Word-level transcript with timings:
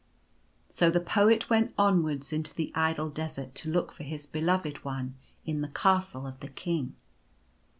So, 0.67 0.89
the 0.89 0.99
Poet 0.99 1.47
went 1.47 1.75
onwards 1.77 2.33
into 2.33 2.55
the 2.55 2.71
idle 2.73 3.11
desert 3.11 3.53
to 3.53 3.69
look 3.71 3.91
for 3.91 4.01
his 4.01 4.25
Beloved 4.25 4.83
One 4.83 5.13
in 5.45 5.61
the 5.61 5.67
Castle 5.67 6.25
of 6.25 6.39
the 6.39 6.49
King. 6.49 6.95